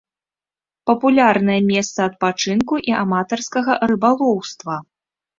[0.89, 4.79] Папулярнае месца адпачынку і аматарскага рыбалоўства.